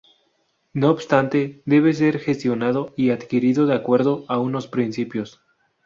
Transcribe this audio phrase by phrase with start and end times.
[0.73, 5.41] No obstante, debe ser gestionado y adquirido de acuerdo a unos principios.